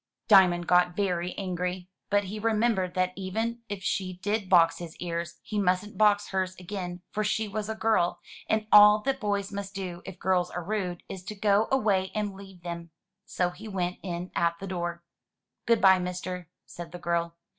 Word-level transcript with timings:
Diamond 0.27 0.65
got 0.65 0.95
very 0.95 1.35
angry. 1.37 1.87
But 2.09 2.23
he 2.23 2.39
remembered 2.39 2.95
that 2.95 3.13
even 3.15 3.61
if 3.69 3.83
she 3.83 4.13
did 4.13 4.49
box 4.49 4.79
his 4.79 4.95
ears, 4.95 5.39
he 5.43 5.59
mustn't 5.59 5.95
box 5.95 6.29
hers 6.29 6.55
again, 6.55 7.03
for 7.11 7.23
she 7.23 7.47
was 7.47 7.69
a 7.69 7.75
girl, 7.75 8.19
and 8.49 8.65
all 8.71 9.01
that 9.03 9.19
boys 9.19 9.51
must 9.51 9.75
do, 9.75 10.01
if 10.03 10.17
girls 10.17 10.49
are 10.49 10.63
rude, 10.63 11.03
is 11.07 11.23
to 11.25 11.35
go 11.35 11.67
away 11.71 12.09
and 12.15 12.33
leave 12.33 12.63
them. 12.63 12.89
So 13.25 13.51
he 13.51 13.67
went 13.67 13.99
in 14.01 14.31
at 14.35 14.57
the 14.57 14.65
door. 14.65 15.03
"Good 15.67 15.79
bye, 15.81 15.99
mister," 15.99 16.49
said 16.65 16.91
the 16.93 16.97
girl. 16.97 17.35